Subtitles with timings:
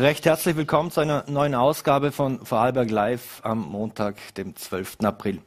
[0.00, 4.98] Recht herzlich willkommen zu einer neuen Ausgabe von Vorarlberg Live am Montag, dem 12.
[5.02, 5.40] April.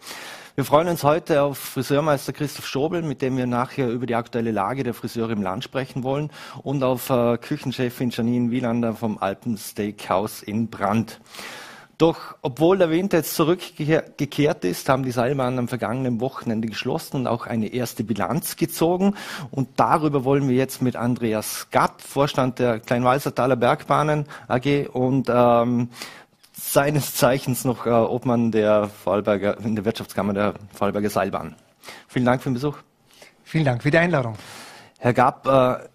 [0.55, 4.51] Wir freuen uns heute auf Friseurmeister Christoph Schobel, mit dem wir nachher über die aktuelle
[4.51, 6.31] Lage der Friseure im Land sprechen wollen,
[6.63, 11.21] und auf äh, Küchenchefin Janine Wielander vom Alpen Steakhouse in Brand.
[12.01, 17.27] Doch obwohl der Winter jetzt zurückgekehrt ist, haben die Seilbahnen am vergangenen Wochenende geschlossen und
[17.27, 19.13] auch eine erste Bilanz gezogen.
[19.51, 25.89] Und darüber wollen wir jetzt mit Andreas Gatt, Vorstand der Kleinwalsertaler Bergbahnen AG und ähm,
[26.53, 31.53] seines Zeichens noch äh, Obmann der Vorarlberger, in der Wirtschaftskammer der Vorarlberger Seilbahn.
[32.07, 32.77] Vielen Dank für den Besuch.
[33.43, 34.37] Vielen Dank für die Einladung.
[34.97, 35.87] Herr Gapp, äh,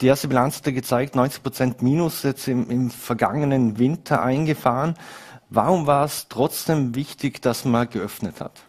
[0.00, 4.94] die erste Bilanz hat gezeigt, 90 Prozent Minus jetzt im, im vergangenen Winter eingefahren.
[5.50, 8.62] Warum war es trotzdem wichtig, dass man geöffnet hat?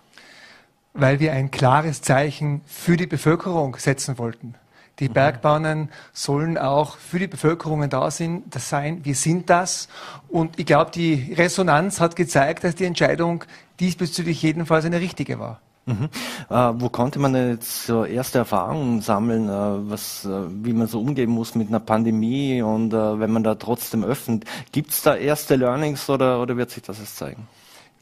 [0.93, 4.55] Weil wir ein klares Zeichen für die Bevölkerung setzen wollten.
[4.99, 5.13] Die mhm.
[5.13, 8.43] Bergbahnen sollen auch für die Bevölkerung da sein.
[8.49, 9.05] Das sein.
[9.05, 9.87] Wir sind das.
[10.27, 13.43] Und ich glaube, die Resonanz hat gezeigt, dass die Entscheidung
[13.79, 15.61] diesbezüglich jedenfalls eine richtige war.
[15.87, 16.09] Mhm.
[16.49, 20.29] Äh, wo konnte man jetzt so erste Erfahrungen sammeln, äh, was, äh,
[20.63, 24.43] wie man so umgehen muss mit einer Pandemie und äh, wenn man da trotzdem öffnet?
[24.73, 27.47] Gibt es da erste Learnings oder, oder wird sich das jetzt zeigen?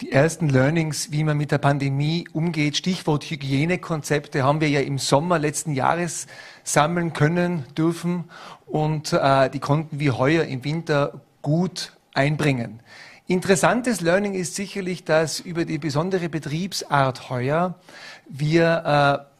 [0.01, 4.97] Die ersten Learnings, wie man mit der Pandemie umgeht, Stichwort Hygienekonzepte, haben wir ja im
[4.97, 6.25] Sommer letzten Jahres
[6.63, 8.25] sammeln können, dürfen
[8.65, 12.79] und äh, die konnten wir heuer im Winter gut einbringen.
[13.27, 17.73] Interessantes Learning ist sicherlich, dass über die besondere Betriebsart heuer
[18.29, 19.35] wir äh,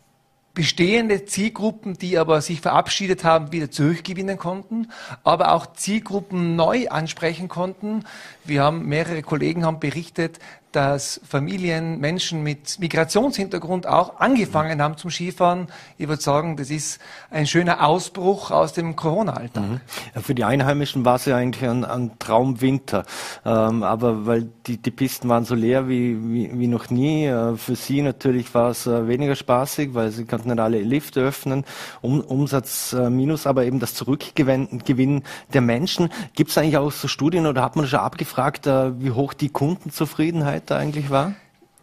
[0.56, 4.88] bestehende Zielgruppen, die aber sich verabschiedet haben, wieder zurückgewinnen konnten,
[5.24, 8.06] aber auch Zielgruppen neu ansprechen konnten.
[8.44, 10.40] Wir haben mehrere Kollegen haben berichtet,
[10.76, 15.68] dass Familien, Menschen mit Migrationshintergrund auch angefangen haben zum Skifahren.
[15.98, 17.00] Ich würde sagen, das ist
[17.32, 19.64] ein schöner Ausbruch aus dem Corona-Alltag.
[19.64, 19.80] Mhm.
[20.22, 23.06] Für die Einheimischen war es ja eigentlich ein, ein Traumwinter.
[23.46, 27.26] Ähm, aber weil die, die Pisten waren so leer wie, wie, wie noch nie.
[27.26, 31.22] Äh, für sie natürlich war es äh, weniger spaßig, weil sie konnten nicht alle Lifte
[31.22, 31.64] öffnen.
[32.02, 35.24] Um, Umsatz äh, minus, aber eben das Zurückgewinnen
[35.54, 36.10] der Menschen.
[36.34, 40.65] Gibt es eigentlich auch so Studien oder hat man schon abgefragt, wie hoch die Kundenzufriedenheit
[40.66, 41.34] da eigentlich war?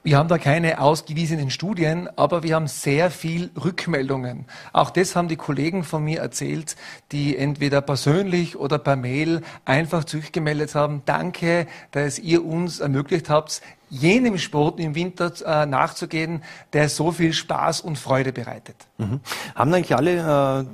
[0.04, 4.46] Wir haben da keine ausgewiesenen Studien, aber wir haben sehr viel Rückmeldungen.
[4.72, 6.74] Auch das haben die Kollegen von mir erzählt,
[7.12, 11.02] die entweder persönlich oder per Mail einfach zurückgemeldet haben.
[11.04, 16.42] Danke, dass ihr uns ermöglicht habt, jenem Sport im Winter äh, nachzugehen,
[16.72, 18.76] der so viel Spaß und Freude bereitet.
[18.96, 19.20] Mhm.
[19.54, 20.64] Haben eigentlich alle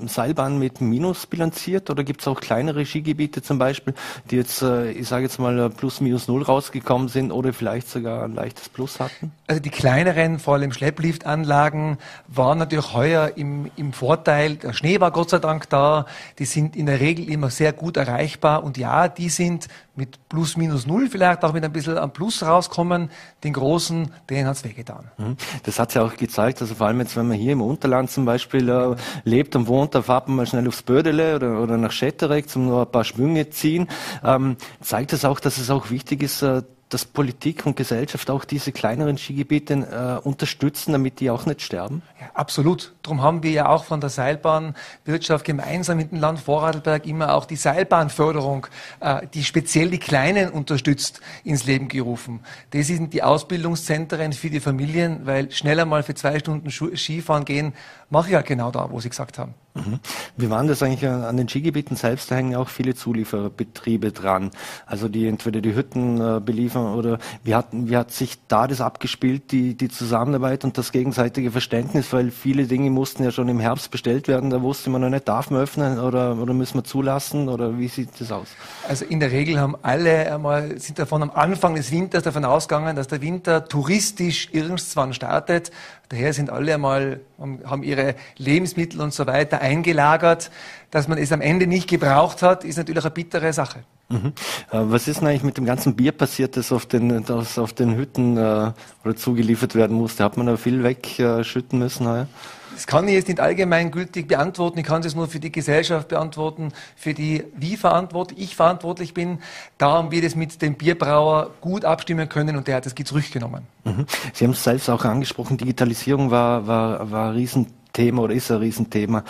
[0.00, 3.94] äh, Seilbahnen mit Minus bilanziert oder gibt es auch kleinere Skigebiete zum Beispiel,
[4.30, 8.24] die jetzt, äh, ich sage jetzt mal, plus minus null rausgekommen sind oder vielleicht sogar
[8.24, 9.32] ein leichtes Plus hatten?
[9.46, 11.96] Also die kleineren, vor allem Schleppliftanlagen,
[12.26, 14.56] waren natürlich heuer im, im Vorteil.
[14.56, 16.04] Der Schnee war Gott sei Dank da.
[16.38, 19.68] Die sind in der Regel immer sehr gut erreichbar und ja, die sind
[19.98, 23.10] mit plus minus null vielleicht auch mit ein bisschen am Plus rauskommen.
[23.42, 25.10] Den Großen, denen hat's wehgetan.
[25.18, 25.36] Mhm.
[25.64, 28.24] Das hat's ja auch gezeigt, also vor allem jetzt, wenn man hier im Unterland zum
[28.24, 28.94] Beispiel äh,
[29.24, 32.66] lebt und wohnt, da fahrt man mal schnell aufs Bödele oder, oder nach Schetterek zum
[32.66, 33.88] nur ein paar Schwünge ziehen.
[34.24, 38.44] Ähm, zeigt das auch, dass es auch wichtig ist, äh, dass Politik und Gesellschaft auch
[38.44, 42.02] diese kleineren Skigebiete äh, unterstützen, damit die auch nicht sterben?
[42.20, 42.94] Ja, absolut.
[43.02, 47.44] Darum haben wir ja auch von der Seilbahnwirtschaft gemeinsam mit dem Land Vorarlberg immer auch
[47.44, 48.66] die Seilbahnförderung,
[49.00, 52.40] äh, die speziell die Kleinen unterstützt, ins Leben gerufen.
[52.70, 57.74] Das sind die Ausbildungszentren für die Familien, weil schneller mal für zwei Stunden Skifahren gehen,
[58.10, 59.54] mache ich ja genau da, wo Sie gesagt haben.
[59.74, 60.00] Mhm.
[60.36, 62.30] Wie waren das eigentlich an den Skigebieten selbst?
[62.30, 64.50] Da hängen auch viele Zulieferbetriebe dran.
[64.86, 68.80] Also die entweder die Hütten äh, beliefern oder wie hat, wie hat sich da das
[68.80, 72.12] abgespielt, die, die Zusammenarbeit und das gegenseitige Verständnis?
[72.12, 74.50] Weil viele Dinge mussten ja schon im Herbst bestellt werden.
[74.50, 77.88] Da wusste man noch nicht, darf man öffnen oder, oder müssen wir zulassen oder wie
[77.88, 78.48] sieht das aus?
[78.88, 82.96] Also in der Regel haben alle einmal, sind davon am Anfang des Winters davon ausgegangen,
[82.96, 85.70] dass der Winter touristisch irgendwann startet.
[86.10, 90.50] Daher sind alle einmal, haben ihre Lebensmittel und so weiter eingelagert.
[90.90, 93.80] Dass man es am Ende nicht gebraucht hat, ist natürlich eine bittere Sache.
[94.08, 94.32] Mhm.
[94.70, 97.74] Äh, was ist denn eigentlich mit dem ganzen Bier passiert, das auf den, das auf
[97.74, 98.72] den Hütten äh,
[99.04, 100.24] oder zugeliefert werden musste?
[100.24, 102.26] Hat man da viel wegschütten müssen heuer?
[102.74, 104.78] Das kann ich jetzt nicht allgemeingültig beantworten.
[104.78, 109.38] Ich kann es nur für die Gesellschaft beantworten, für die wie verantwortlich ich verantwortlich bin.
[109.78, 113.66] Da haben wir das mit dem Bierbrauer gut abstimmen können und der hat das zurückgenommen.
[113.84, 114.06] Mhm.
[114.32, 118.58] Sie haben es selbst auch angesprochen, Digitalisierung war, war, war ein Riesenthema oder ist ein
[118.58, 119.24] Riesenthema.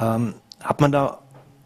[0.00, 1.18] Ähm, hat man da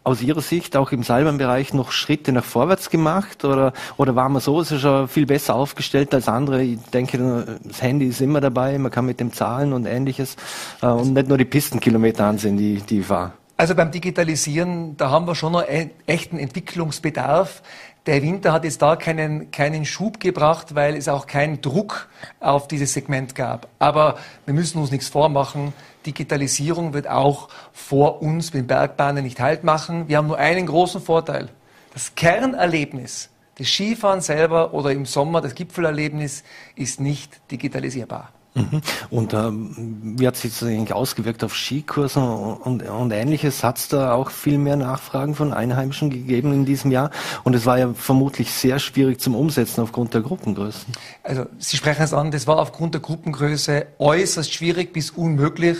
[0.03, 4.41] aus Ihrer Sicht auch im Seilbahnbereich noch Schritte nach vorwärts gemacht oder, oder war man
[4.41, 6.63] so schon viel besser aufgestellt als andere?
[6.63, 10.35] Ich denke, das Handy ist immer dabei, man kann mit dem zahlen und ähnliches
[10.81, 13.33] äh, und nicht nur die Pistenkilometer ansehen, die, die ich fahre.
[13.59, 15.65] Also beim Digitalisieren, da haben wir schon noch
[16.07, 17.61] echten Entwicklungsbedarf.
[18.05, 22.07] Der Winter hat jetzt da keinen, keinen Schub gebracht, weil es auch keinen Druck
[22.39, 23.67] auf dieses Segment gab.
[23.77, 25.73] Aber wir müssen uns nichts vormachen.
[26.09, 30.07] Digitalisierung wird auch vor uns mit Bergbahnen nicht halt machen.
[30.07, 31.49] Wir haben nur einen großen Vorteil.
[31.93, 36.43] Das Kernerlebnis, das Skifahren selber oder im Sommer das Gipfelerlebnis
[36.75, 38.31] ist nicht digitalisierbar.
[38.55, 38.81] Mhm.
[39.09, 43.63] Und ähm, wie hat sich das eigentlich ausgewirkt auf Skikursen und, und ähnliches?
[43.63, 47.11] Hat es da auch viel mehr Nachfragen von Einheimischen gegeben in diesem Jahr?
[47.43, 50.93] Und es war ja vermutlich sehr schwierig zum Umsetzen aufgrund der Gruppengrößen.
[51.23, 55.77] Also Sie sprechen es an, das war aufgrund der Gruppengröße äußerst schwierig bis unmöglich.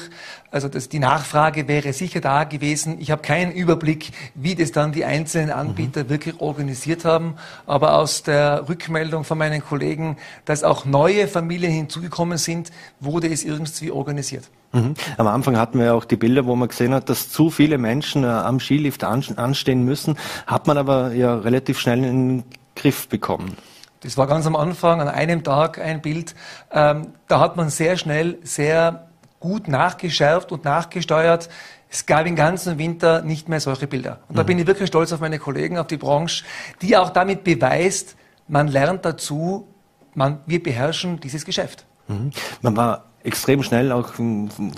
[0.52, 3.00] Also das, die Nachfrage wäre sicher da gewesen.
[3.00, 6.10] Ich habe keinen Überblick, wie das dann die einzelnen Anbieter mhm.
[6.10, 7.36] wirklich organisiert haben.
[7.68, 12.59] Aber aus der Rückmeldung von meinen Kollegen, dass auch neue Familien hinzugekommen sind,
[13.00, 14.50] wurde es irgendwie organisiert.
[14.72, 14.94] Mhm.
[15.18, 17.78] Am Anfang hatten wir ja auch die Bilder, wo man gesehen hat, dass zu viele
[17.78, 20.18] Menschen äh, am Skilift an, anstehen müssen.
[20.46, 22.44] Hat man aber ja relativ schnell in den
[22.76, 23.58] Griff bekommen.
[24.02, 26.36] Das war ganz am Anfang, an einem Tag ein Bild.
[26.72, 29.08] Ähm, da hat man sehr schnell, sehr
[29.40, 31.50] gut nachgeschärft und nachgesteuert.
[31.90, 34.20] Es gab im ganzen Winter nicht mehr solche Bilder.
[34.30, 34.48] Und da mhm.
[34.48, 36.46] bin ich wirklich stolz auf meine Kollegen, auf die Branche,
[36.82, 38.16] die auch damit beweist,
[38.48, 39.68] man lernt dazu,
[40.14, 41.86] man, wir beherrschen dieses Geschäft.
[42.10, 42.32] Mhm.
[42.62, 44.10] Man war extrem schnell auch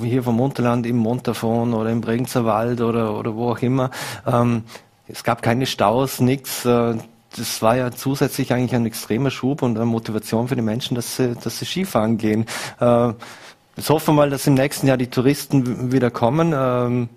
[0.01, 3.89] hier vom Unterland im Montafon oder im Bregenzer Wald oder, oder wo auch immer.
[4.27, 4.63] Ähm,
[5.07, 6.65] es gab keine Staus, nichts.
[6.65, 6.95] Äh,
[7.35, 11.15] das war ja zusätzlich eigentlich ein extremer Schub und eine Motivation für die Menschen, dass
[11.15, 12.45] sie, dass sie Skifahren gehen.
[12.79, 13.13] Äh,
[13.77, 16.53] Jetzt hoffen wir mal, dass im nächsten Jahr die Touristen wieder kommen.
[16.55, 17.09] Ähm,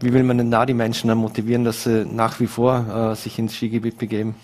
[0.00, 3.14] wie will man denn da die Menschen dann motivieren, dass sie nach wie vor äh,
[3.14, 4.34] sich ins Skigebiet begeben?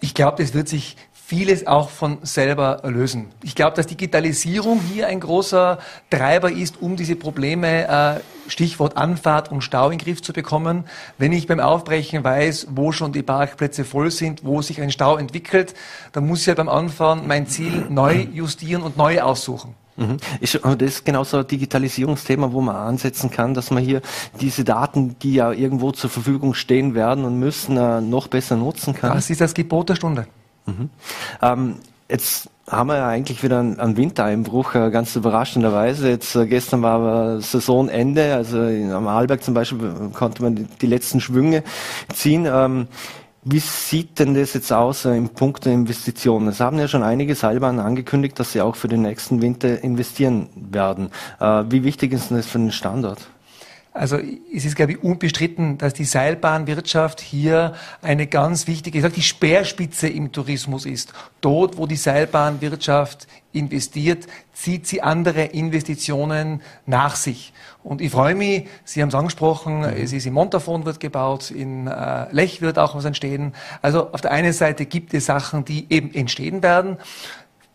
[0.00, 0.96] Ich glaube, das wird sich
[1.28, 3.26] vieles auch von selber lösen.
[3.42, 5.78] Ich glaube, dass Digitalisierung hier ein großer
[6.08, 10.84] Treiber ist, um diese Probleme, äh, Stichwort Anfahrt und Stau in den Griff zu bekommen.
[11.18, 15.18] Wenn ich beim Aufbrechen weiß, wo schon die Parkplätze voll sind, wo sich ein Stau
[15.18, 15.74] entwickelt,
[16.12, 19.74] dann muss ich ja beim Anfahren mein Ziel neu justieren und neu aussuchen.
[19.96, 20.16] Mhm.
[20.40, 24.00] Ist, das ist genau so ein Digitalisierungsthema, wo man ansetzen kann, dass man hier
[24.40, 28.94] diese Daten, die ja irgendwo zur Verfügung stehen werden und müssen, äh, noch besser nutzen
[28.94, 29.12] kann.
[29.12, 30.26] Das ist das Gebot der Stunde.
[30.68, 30.90] Mhm.
[31.42, 31.74] Ähm,
[32.08, 36.08] jetzt haben wir ja eigentlich wieder einen, einen Wintereinbruch, äh, ganz überraschenderweise.
[36.08, 40.86] Jetzt äh, gestern war aber Saisonende, also am Arlberg zum Beispiel konnte man die, die
[40.86, 41.62] letzten Schwünge
[42.12, 42.46] ziehen.
[42.50, 42.88] Ähm,
[43.44, 46.48] wie sieht denn das jetzt aus äh, im Punkt der Investitionen?
[46.48, 50.48] Es haben ja schon einige Seilbahnen angekündigt, dass sie auch für den nächsten Winter investieren
[50.54, 51.10] werden.
[51.40, 53.28] Äh, wie wichtig ist denn das für den Standort?
[53.98, 54.18] Also
[54.54, 59.22] es ist, glaube ich, unbestritten, dass die Seilbahnwirtschaft hier eine ganz wichtige, ich sage, die
[59.22, 61.12] Speerspitze im Tourismus ist.
[61.40, 67.52] Dort, wo die Seilbahnwirtschaft investiert, zieht sie andere Investitionen nach sich.
[67.82, 69.84] Und ich freue mich, Sie haben es angesprochen, mhm.
[69.84, 73.52] es ist in Montafon wird gebaut, in äh, Lech wird auch was entstehen.
[73.82, 76.98] Also auf der einen Seite gibt es Sachen, die eben entstehen werden.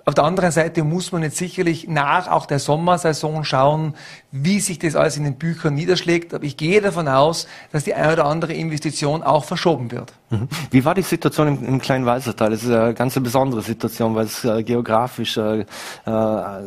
[0.05, 3.95] Auf der anderen Seite muss man jetzt sicherlich nach auch der Sommersaison schauen,
[4.31, 6.33] wie sich das alles in den Büchern niederschlägt.
[6.33, 10.11] Aber ich gehe davon aus, dass die eine oder andere Investition auch verschoben wird.
[10.29, 10.49] Mhm.
[10.71, 12.51] Wie war die Situation im, im kleinen Walsertal?
[12.51, 15.65] Das ist eine ganz besondere Situation, weil es äh, geografisch äh, äh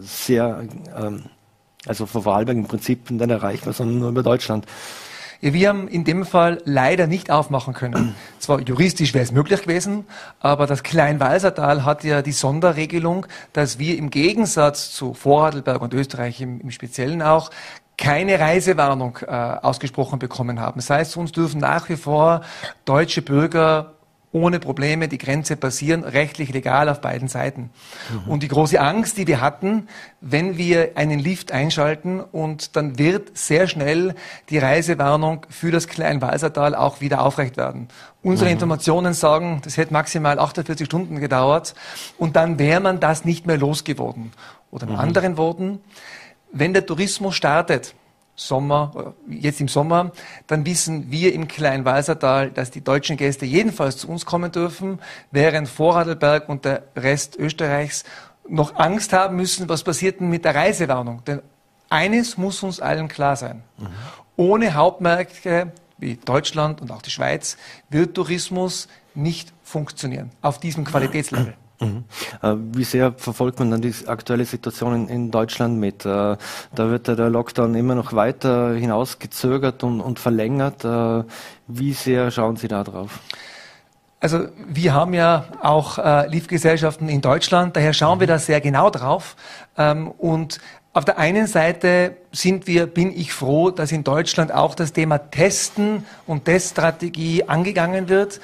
[0.00, 0.64] sehr,
[0.96, 1.10] äh,
[1.86, 4.64] also von Vorarlberg im Prinzip nicht erreichbar, sondern nur über Deutschland.
[5.40, 8.14] Wir haben in dem Fall leider nicht aufmachen können.
[8.38, 10.04] Zwar juristisch wäre es möglich gewesen,
[10.40, 16.40] aber das Kleinwalsertal hat ja die Sonderregelung, dass wir im Gegensatz zu Vorarlberg und Österreich
[16.40, 17.50] im, im Speziellen auch
[17.98, 20.80] keine Reisewarnung äh, ausgesprochen bekommen haben.
[20.80, 22.42] Das heißt, uns dürfen nach wie vor
[22.84, 23.95] deutsche Bürger
[24.36, 27.70] ohne Probleme die Grenze passieren, rechtlich legal auf beiden Seiten.
[28.10, 28.30] Mhm.
[28.30, 29.88] Und die große Angst, die wir hatten,
[30.20, 34.14] wenn wir einen Lift einschalten und dann wird sehr schnell
[34.50, 37.88] die Reisewarnung für das Kleinwalsertal auch wieder aufrecht werden.
[38.22, 38.54] Unsere mhm.
[38.54, 41.74] Informationen sagen, das hätte maximal 48 Stunden gedauert
[42.18, 44.32] und dann wäre man das nicht mehr losgeworden.
[44.70, 44.98] Oder in mhm.
[44.98, 45.80] anderen Worten,
[46.52, 47.94] wenn der Tourismus startet,
[48.36, 50.12] Sommer, jetzt im Sommer,
[50.46, 55.00] dann wissen wir im Kleinwalsertal, dass die deutschen Gäste jedenfalls zu uns kommen dürfen,
[55.30, 58.04] während Vorarlberg und der Rest Österreichs
[58.48, 61.24] noch Angst haben müssen, was passiert denn mit der Reisewarnung.
[61.24, 61.40] Denn
[61.88, 63.62] eines muss uns allen klar sein.
[63.78, 63.86] Mhm.
[64.36, 67.56] Ohne Hauptmärkte wie Deutschland und auch die Schweiz
[67.88, 71.54] wird Tourismus nicht funktionieren auf diesem Qualitätslevel.
[71.80, 72.04] Mhm.
[72.42, 76.04] Äh, wie sehr verfolgt man dann die aktuelle Situation in, in Deutschland mit?
[76.04, 76.38] Äh, da
[76.90, 80.84] wird der Lockdown immer noch weiter hinausgezögert und, und verlängert.
[80.84, 81.24] Äh,
[81.66, 83.20] wie sehr schauen Sie da drauf?
[84.18, 88.30] Also wir haben ja auch äh, Liftgesellschaften in Deutschland, daher schauen wir mhm.
[88.30, 89.36] da sehr genau drauf.
[89.76, 90.58] Ähm, und
[90.94, 95.18] auf der einen Seite sind wir, bin ich froh, dass in Deutschland auch das Thema
[95.18, 98.40] Testen und Teststrategie angegangen wird.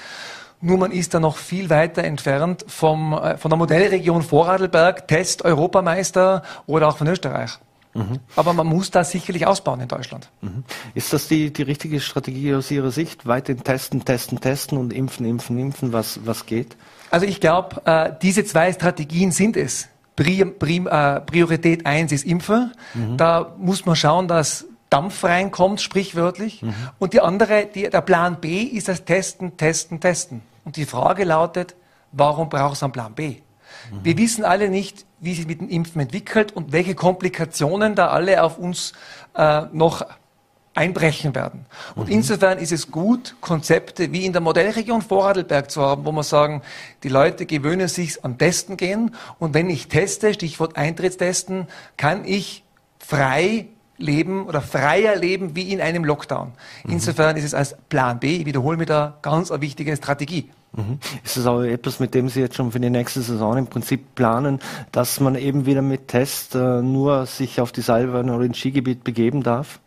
[0.63, 6.43] Nur man ist da noch viel weiter entfernt vom, äh, von der Modellregion Vorarlberg, Test-Europameister
[6.67, 7.59] oder auch von Österreich.
[7.95, 8.21] Mhm.
[8.37, 10.31] Aber man muss da sicherlich ausbauen in Deutschland.
[10.41, 10.63] Mhm.
[10.95, 13.27] Ist das die, die richtige Strategie aus Ihrer Sicht?
[13.27, 16.77] Weiterhin testen, testen, testen und impfen, impfen, impfen, was, was geht?
[17.11, 19.89] Also ich glaube, äh, diese zwei Strategien sind es.
[20.15, 22.73] Prim, Prim, äh, Priorität eins ist Impfen.
[22.95, 23.17] Mhm.
[23.17, 26.63] Da muss man schauen, dass Dampf reinkommt, sprichwörtlich.
[26.63, 26.75] Mhm.
[26.99, 30.43] Und die andere, die, der Plan B ist das Testen, Testen, Testen.
[30.65, 31.75] Und die Frage lautet,
[32.13, 33.37] warum braucht es einen Plan B?
[33.91, 34.05] Mhm.
[34.05, 38.43] Wir wissen alle nicht, wie sich mit dem Impfen entwickelt und welche Komplikationen da alle
[38.43, 38.93] auf uns
[39.35, 40.05] äh, noch
[40.75, 41.67] einbrechen werden.
[41.95, 42.15] Und mhm.
[42.15, 46.63] insofern ist es gut, Konzepte wie in der Modellregion Vorarlberg zu haben, wo man sagen,
[47.03, 52.65] die Leute gewöhnen sich an Testen gehen und wenn ich teste, Stichwort Eintrittstesten, kann ich
[52.99, 53.67] frei
[53.99, 56.53] leben oder freier leben wie in einem Lockdown.
[56.85, 56.93] Mhm.
[56.93, 60.51] Insofern ist es als Plan B, ich wiederhole mir da, ganz eine wichtige Strategie.
[60.75, 60.99] Mhm.
[61.23, 64.15] Ist das auch etwas, mit dem Sie jetzt schon für die nächste Saison im Prinzip
[64.15, 64.59] planen,
[64.91, 69.05] dass man eben wieder mit Test äh, nur sich auf die Seilbahn oder ins Skigebiet
[69.05, 69.81] begeben darf?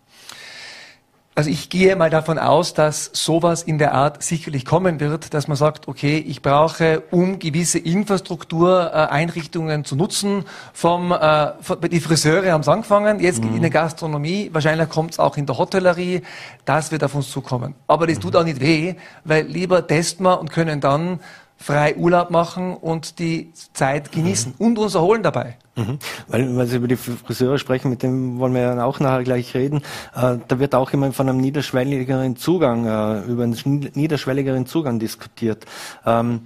[1.38, 5.50] Also ich gehe mal davon aus, dass sowas in der Art sicherlich kommen wird, dass
[5.50, 11.52] man sagt, okay, ich brauche, um gewisse Infrastruktureinrichtungen zu nutzen, vom, äh,
[11.92, 13.58] die Friseure haben es angefangen, jetzt mhm.
[13.58, 16.22] in der Gastronomie, wahrscheinlich kommt es auch in der Hotellerie,
[16.64, 17.76] das wird auf uns zukommen.
[17.86, 18.22] Aber das mhm.
[18.22, 21.20] tut auch nicht weh, weil lieber testen wir und können dann
[21.58, 24.66] frei Urlaub machen und die Zeit genießen mhm.
[24.66, 25.58] und uns erholen dabei.
[25.76, 26.00] Mhm.
[26.28, 29.54] Weil, weil Sie über die Friseure sprechen, mit dem wollen wir ja auch nachher gleich
[29.54, 29.82] reden.
[30.16, 35.66] Äh, da wird auch immer von einem niederschwelligeren Zugang, äh, über einen niederschwelligeren Zugang diskutiert.
[36.06, 36.42] Ähm,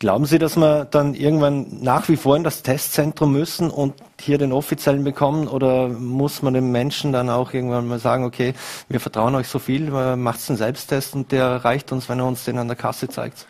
[0.00, 4.36] glauben Sie, dass wir dann irgendwann nach wie vor in das Testzentrum müssen und hier
[4.36, 8.54] den offiziellen bekommen oder muss man den Menschen dann auch irgendwann mal sagen, okay,
[8.88, 12.44] wir vertrauen euch so viel, macht einen Selbsttest und der reicht uns, wenn er uns
[12.44, 13.46] den an der Kasse zeigt?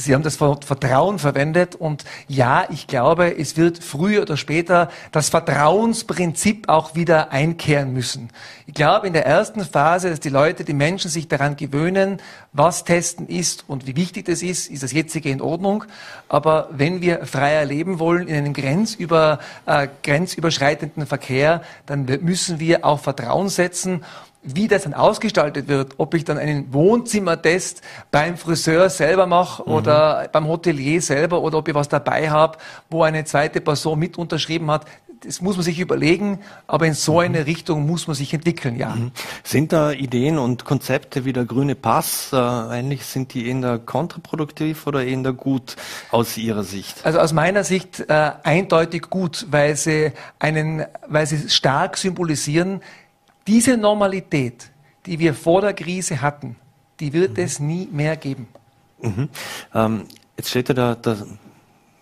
[0.00, 4.88] Sie haben das Wort Vertrauen verwendet und ja, ich glaube, es wird früher oder später
[5.12, 8.30] das Vertrauensprinzip auch wieder einkehren müssen.
[8.66, 12.18] Ich glaube, in der ersten Phase, dass die Leute, die Menschen sich daran gewöhnen,
[12.52, 15.84] was Testen ist und wie wichtig das ist, ist das jetzige in Ordnung.
[16.28, 22.86] Aber wenn wir freier leben wollen in einem grenzüber, äh, grenzüberschreitenden Verkehr, dann müssen wir
[22.86, 24.02] auch Vertrauen setzen
[24.42, 29.72] wie das dann ausgestaltet wird, ob ich dann einen Wohnzimmertest beim Friseur selber mache mhm.
[29.72, 34.16] oder beim Hotelier selber oder ob ich was dabei habe, wo eine zweite Person mit
[34.16, 34.86] unterschrieben hat,
[35.22, 37.44] das muss man sich überlegen, aber in so eine mhm.
[37.44, 38.94] Richtung muss man sich entwickeln, ja.
[38.94, 39.12] Mhm.
[39.44, 44.86] Sind da Ideen und Konzepte wie der grüne Pass, äh, eigentlich sind die eher kontraproduktiv
[44.86, 45.76] oder eher gut
[46.10, 47.04] aus Ihrer Sicht?
[47.04, 52.80] Also aus meiner Sicht äh, eindeutig gut, weil sie einen, weil sie stark symbolisieren,
[53.46, 54.70] diese Normalität,
[55.06, 56.56] die wir vor der Krise hatten,
[56.98, 57.44] die wird mhm.
[57.44, 58.48] es nie mehr geben.
[59.00, 59.28] Mhm.
[59.74, 60.04] Ähm,
[60.36, 61.16] jetzt steht ja da, da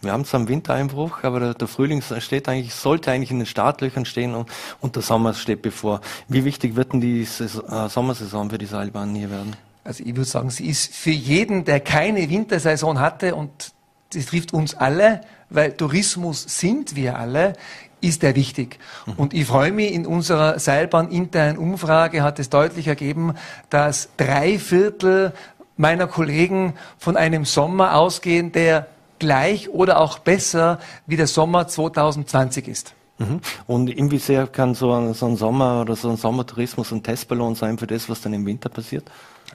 [0.00, 3.46] wir haben zwar einen Wintereinbruch, aber der, der, Frühling steht eigentlich, sollte eigentlich in den
[3.46, 4.48] Startlöchern stehen und,
[4.80, 6.00] und der Sommer steht bevor.
[6.28, 9.56] Wie wichtig wird denn die Saison, äh, Sommersaison für die Seilbahn hier werden?
[9.82, 13.72] Also ich würde sagen, sie ist für jeden, der keine Wintersaison hatte und
[14.12, 17.54] das trifft uns alle, weil Tourismus sind wir alle,
[18.00, 18.78] ist er wichtig.
[19.06, 19.12] Mhm.
[19.14, 23.34] Und ich freue mich, in unserer Seilbahn internen Umfrage hat es deutlich ergeben,
[23.70, 25.32] dass drei Viertel
[25.76, 28.88] meiner Kollegen von einem Sommer ausgehen, der
[29.18, 32.94] gleich oder auch besser wie der Sommer 2020 ist.
[33.18, 33.40] Mhm.
[33.66, 37.78] Und inwiefern kann so ein, so ein Sommer oder so ein Sommertourismus ein Testballon sein
[37.78, 39.10] für das, was dann im Winter passiert?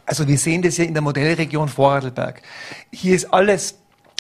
[0.05, 2.41] Also wir sehen das ja in der Modellregion Vorarlberg.
[2.91, 3.75] Hier ist alles,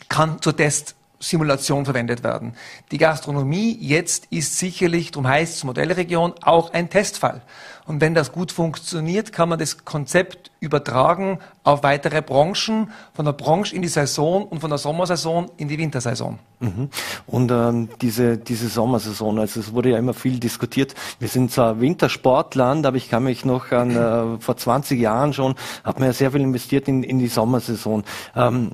[0.07, 2.53] kann zur Test Simulation verwendet werden.
[2.91, 7.41] Die Gastronomie jetzt ist sicherlich, darum heißt es Modellregion, auch ein Testfall.
[7.85, 13.33] Und wenn das gut funktioniert, kann man das Konzept übertragen auf weitere Branchen, von der
[13.33, 16.39] Branche in die Saison und von der Sommersaison in die Wintersaison.
[16.59, 16.89] Mhm.
[17.27, 20.95] Und ähm, diese, diese Sommersaison, also es wurde ja immer viel diskutiert.
[21.19, 25.55] Wir sind zwar Wintersportland, aber ich kann mich noch an äh, vor 20 Jahren schon,
[25.83, 28.03] hat man ja sehr viel investiert in, in die Sommersaison.
[28.35, 28.71] Ähm,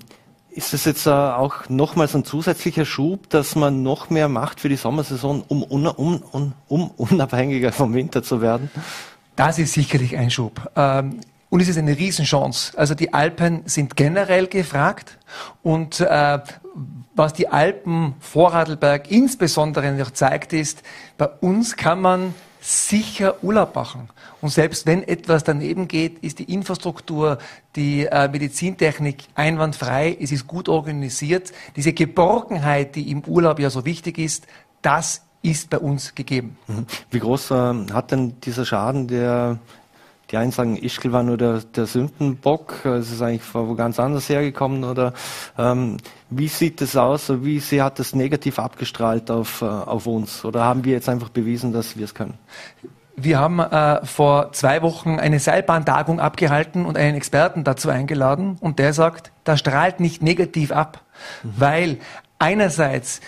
[0.59, 4.67] ist es jetzt äh, auch nochmals ein zusätzlicher Schub, dass man noch mehr macht für
[4.67, 8.69] die Sommersaison, um, un, um, um, um unabhängiger vom Winter zu werden?
[9.37, 10.69] Das ist sicherlich ein Schub.
[10.75, 12.77] Ähm, und es ist eine Riesenchance.
[12.77, 15.17] Also die Alpen sind generell gefragt
[15.63, 16.39] und äh,
[17.15, 20.83] was die Alpen Vorarlberg insbesondere noch zeigt, ist,
[21.17, 24.09] bei uns kann man sicher Urlaub machen.
[24.41, 27.37] Und selbst wenn etwas daneben geht, ist die Infrastruktur,
[27.75, 31.51] die äh, Medizintechnik einwandfrei, es ist gut organisiert.
[31.75, 34.47] Diese Geborgenheit, die im Urlaub ja so wichtig ist,
[34.81, 36.57] das ist bei uns gegeben.
[36.67, 36.85] Mhm.
[37.11, 39.59] Wie groß äh, hat denn dieser Schaden, der
[40.31, 44.29] die einen sagen, Ischgl war nur der, der Sündenbock, es ist eigentlich wo ganz anders
[44.29, 45.13] hergekommen oder
[45.57, 45.97] ähm,
[46.29, 50.63] wie sieht das aus, wie sehr hat das negativ abgestrahlt auf, äh, auf uns oder
[50.63, 52.35] haben wir jetzt einfach bewiesen, dass wir es können?
[53.21, 58.79] Wir haben äh, vor zwei Wochen eine Seilbahntagung abgehalten und einen Experten dazu eingeladen und
[58.79, 61.01] der sagt, das strahlt nicht negativ ab,
[61.43, 61.53] mhm.
[61.57, 61.97] weil
[62.37, 63.19] einerseits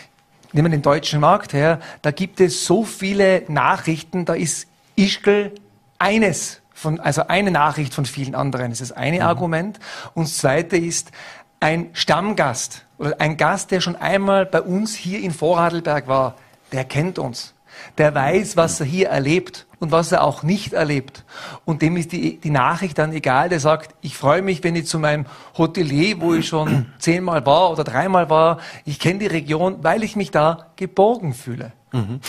[0.54, 5.52] nehmen wir den deutschen Markt her, da gibt es so viele Nachrichten, da ist Ischgl
[6.00, 8.72] eines von, also eine Nachricht von vielen anderen.
[8.72, 9.24] Das ist das eine mhm.
[9.24, 9.80] Argument.
[10.14, 11.12] Und das zweite ist
[11.60, 16.36] ein Stammgast oder ein Gast, der schon einmal bei uns hier in Vorarlberg war,
[16.72, 17.54] der kennt uns.
[17.98, 21.26] Der weiß, was er hier erlebt und was er auch nicht erlebt.
[21.66, 23.50] Und dem ist die, die Nachricht dann egal.
[23.50, 25.26] Der sagt, ich freue mich, wenn ich zu meinem
[25.58, 30.16] Hotelier, wo ich schon zehnmal war oder dreimal war, ich kenne die Region, weil ich
[30.16, 31.74] mich da geborgen fühle.
[31.94, 32.22] Mhm.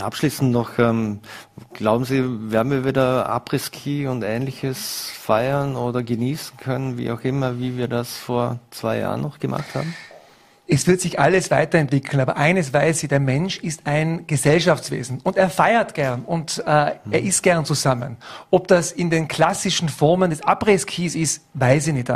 [0.00, 1.20] Abschließend noch, ähm,
[1.72, 7.60] glauben Sie, werden wir wieder Après-Ski und ähnliches feiern oder genießen können, wie auch immer,
[7.60, 9.94] wie wir das vor zwei Jahren noch gemacht haben?
[10.70, 15.38] Es wird sich alles weiterentwickeln, aber eines weiß ich, der Mensch ist ein Gesellschaftswesen und
[15.38, 18.18] er feiert gern und äh, er ist gern zusammen.
[18.50, 22.12] Ob das in den klassischen Formen des Après-Skis ist, weiß ich nicht.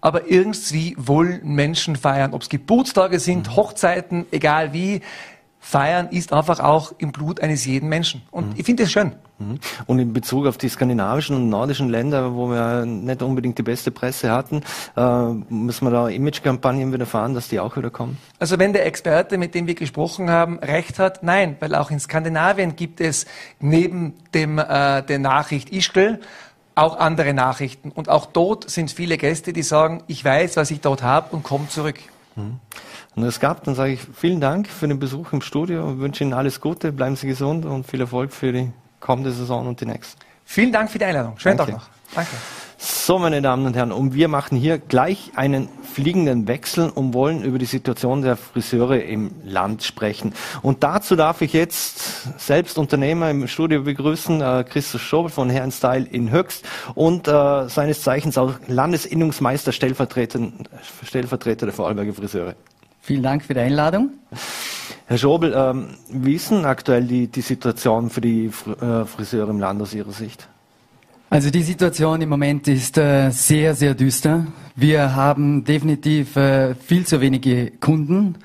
[0.00, 3.56] Aber irgendwie wollen Menschen feiern, ob es Geburtstage sind, mhm.
[3.56, 5.00] Hochzeiten, egal wie
[5.58, 8.22] Feiern ist einfach auch im Blut eines jeden Menschen.
[8.30, 8.54] Und mhm.
[8.58, 9.16] ich finde das schön.
[9.38, 9.58] Mhm.
[9.86, 13.90] Und in Bezug auf die skandinavischen und nordischen Länder, wo wir nicht unbedingt die beste
[13.90, 14.62] Presse hatten,
[14.96, 18.18] äh, müssen wir da Imagekampagnen wieder fahren, dass die auch wieder kommen?
[18.38, 22.00] Also wenn der Experte, mit dem wir gesprochen haben, recht hat, nein, weil auch in
[22.00, 23.26] Skandinavien gibt es
[23.60, 26.20] neben dem, äh, der Nachricht Ischgl
[26.74, 27.90] auch andere Nachrichten.
[27.90, 31.42] Und auch dort sind viele Gäste, die sagen, ich weiß, was ich dort habe und
[31.42, 31.98] komme zurück.
[32.36, 32.60] Mhm
[33.18, 36.22] und es gab, dann sage ich vielen Dank für den Besuch im Studio und wünsche
[36.22, 38.70] Ihnen alles Gute, bleiben Sie gesund und viel Erfolg für die
[39.00, 40.16] kommende Saison und die nächste.
[40.44, 41.38] Vielen Dank für die Einladung.
[41.38, 41.72] Schönen Danke.
[41.72, 41.88] Tag noch.
[42.14, 42.30] Danke.
[42.80, 47.42] So, meine Damen und Herren, und wir machen hier gleich einen fliegenden Wechsel und wollen
[47.42, 50.32] über die Situation der Friseure im Land sprechen.
[50.62, 55.72] Und dazu darf ich jetzt selbst Unternehmer im Studio begrüßen, äh, Christoph Schobel von Herrn
[55.72, 60.38] Style in Höchst und äh, seines Zeichens auch Landesinnungsmeister, Stellvertreter,
[61.02, 62.54] Stellvertreter der Vorarlberger Friseure.
[63.00, 64.10] Vielen Dank für die Einladung.
[65.08, 69.58] Herr Schobel, ähm, wie ist denn aktuell die, die Situation für die äh, Friseure im
[69.58, 70.46] Land aus Ihrer Sicht?
[71.30, 74.46] Also die Situation im Moment ist äh, sehr, sehr düster.
[74.76, 78.36] Wir haben definitiv äh, viel zu wenige Kunden.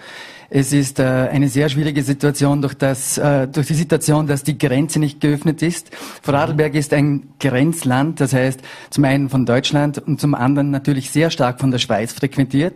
[0.50, 4.58] Es ist äh, eine sehr schwierige Situation durch, das, äh, durch die Situation, dass die
[4.58, 5.94] Grenze nicht geöffnet ist.
[6.22, 11.30] Vorarlberg ist ein Grenzland, das heißt zum einen von Deutschland und zum anderen natürlich sehr
[11.30, 12.76] stark von der Schweiz frequentiert.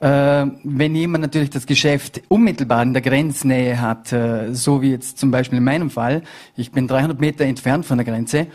[0.00, 5.18] Äh, wenn jemand natürlich das Geschäft unmittelbar in der Grenznähe hat, äh, so wie jetzt
[5.18, 6.22] zum Beispiel in meinem Fall,
[6.56, 8.46] ich bin 300 Meter entfernt von der Grenze, äh,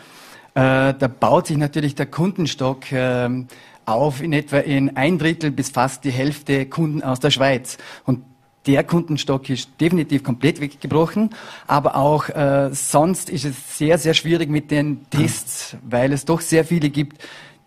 [0.54, 3.28] da baut sich natürlich der Kundenstock äh,
[3.86, 7.78] auf in etwa in ein Drittel bis fast die Hälfte Kunden aus der Schweiz.
[8.04, 8.22] Und
[8.66, 11.30] der Kundenstock ist definitiv komplett weggebrochen,
[11.66, 16.40] aber auch äh, sonst ist es sehr, sehr schwierig mit den Tests, weil es doch
[16.40, 17.20] sehr viele gibt,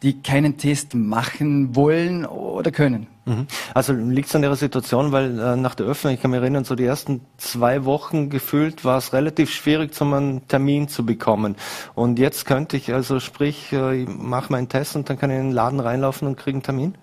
[0.03, 3.07] die keinen Test machen wollen oder können.
[3.25, 3.47] Mhm.
[3.73, 6.63] Also liegt es an ihrer Situation, weil äh, nach der Öffnung, ich kann mich erinnern,
[6.63, 11.55] so die ersten zwei Wochen gefühlt war es relativ schwierig, zum einen Termin zu bekommen.
[11.95, 15.38] Und jetzt könnte ich also, sprich, äh, ich mache meinen Test und dann kann ich
[15.38, 16.95] in den Laden reinlaufen und kriege einen Termin?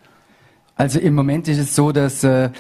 [0.77, 2.51] Also im Moment ist es so, dass äh,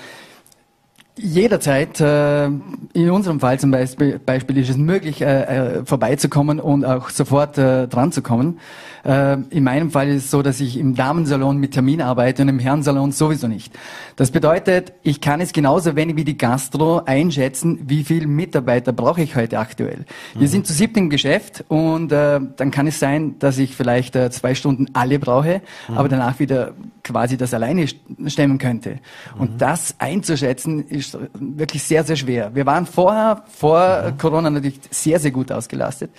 [1.16, 6.86] Jederzeit, äh, in unserem Fall zum Beispiel, Beispiel ist es möglich, äh, äh, vorbeizukommen und
[6.86, 8.58] auch sofort äh, dran zu kommen.
[9.04, 12.48] Äh, in meinem Fall ist es so, dass ich im Damensalon mit Termin arbeite und
[12.48, 13.74] im Herrensalon sowieso nicht.
[14.16, 19.20] Das bedeutet, ich kann es genauso wenig wie die Gastro einschätzen, wie viel Mitarbeiter brauche
[19.20, 20.06] ich heute aktuell.
[20.34, 20.40] Mhm.
[20.40, 24.16] Wir sind zu siebt im Geschäft und äh, dann kann es sein, dass ich vielleicht
[24.16, 25.98] äh, zwei Stunden alle brauche, mhm.
[25.98, 26.72] aber danach wieder
[27.04, 27.86] quasi das alleine
[28.26, 29.00] stemmen könnte.
[29.34, 29.40] Mhm.
[29.40, 31.01] Und das einzuschätzen ist
[31.38, 32.54] wirklich sehr, sehr schwer.
[32.54, 34.18] Wir waren vorher, vor mhm.
[34.18, 36.10] Corona natürlich sehr, sehr gut ausgelastet.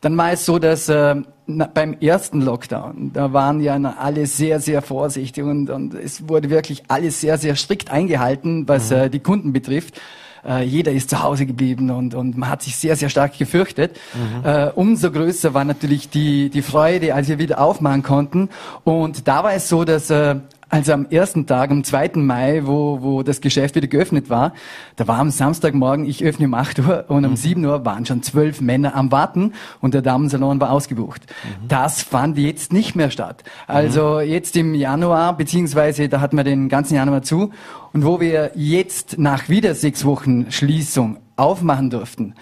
[0.00, 1.16] Dann war es so, dass äh,
[1.46, 6.84] beim ersten Lockdown, da waren ja alle sehr, sehr vorsichtig und, und es wurde wirklich
[6.88, 8.96] alles sehr, sehr strikt eingehalten, was mhm.
[8.96, 10.00] äh, die Kunden betrifft.
[10.46, 13.96] Äh, jeder ist zu Hause geblieben und, und man hat sich sehr, sehr stark gefürchtet.
[14.14, 14.46] Mhm.
[14.46, 18.50] Äh, umso größer war natürlich die, die Freude, als wir wieder aufmachen konnten.
[18.84, 20.36] Und da war es so, dass äh,
[20.74, 22.14] also am ersten Tag, am 2.
[22.16, 24.52] Mai, wo, wo das Geschäft wieder geöffnet war,
[24.96, 27.36] da war am Samstagmorgen, ich öffne um 8 Uhr und um mhm.
[27.36, 31.26] 7 Uhr waren schon zwölf Männer am Warten und der Damensalon war ausgebucht.
[31.28, 31.68] Mhm.
[31.68, 33.44] Das fand jetzt nicht mehr statt.
[33.68, 34.28] Also mhm.
[34.28, 37.52] jetzt im Januar, beziehungsweise da hatten wir den ganzen Januar zu
[37.92, 42.34] und wo wir jetzt nach wieder sechs Wochen Schließung aufmachen durften,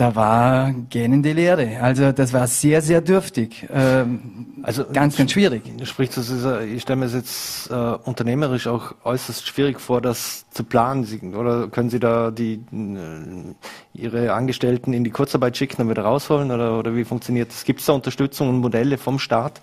[0.00, 1.78] da war gähnende Leere.
[1.82, 3.66] Also das war sehr, sehr dürftig.
[3.70, 5.62] Ähm, also ganz, ganz schwierig.
[5.84, 10.48] Sprich, das ist, ich stelle mir das jetzt äh, unternehmerisch auch äußerst schwierig vor, das
[10.48, 11.04] zu planen.
[11.04, 13.54] Sie, oder können Sie da die äh,
[13.92, 16.50] Ihre Angestellten in die Kurzarbeit schicken und wieder rausholen?
[16.50, 17.64] Oder, oder wie funktioniert das?
[17.64, 19.60] Gibt es da Unterstützung und Modelle vom Staat?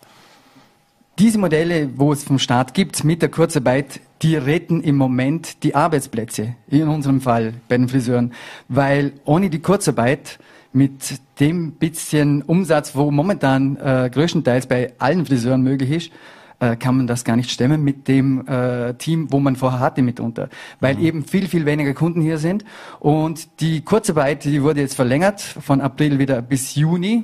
[1.20, 5.74] Diese Modelle, wo es vom Staat gibt, mit der Kurzarbeit, die retten im Moment die
[5.74, 8.34] Arbeitsplätze, in unserem Fall bei den Friseuren.
[8.68, 10.38] Weil ohne die Kurzarbeit
[10.74, 16.12] mit dem bisschen Umsatz, wo momentan äh, größtenteils bei allen Friseuren möglich ist,
[16.60, 20.04] äh, kann man das gar nicht stemmen mit dem äh, Team, wo man vorher hatte
[20.04, 20.50] mitunter,
[20.82, 21.04] weil mhm.
[21.04, 22.64] eben viel, viel weniger Kunden hier sind.
[23.00, 27.24] Und die Kurzarbeit, die wurde jetzt verlängert von April wieder bis Juni.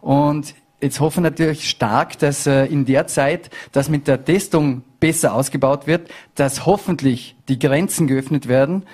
[0.00, 4.82] Und jetzt hoffen wir natürlich stark, dass äh, in der Zeit, dass mit der Testung
[5.00, 8.84] besser ausgebaut wird, dass hoffentlich die Grenzen geöffnet werden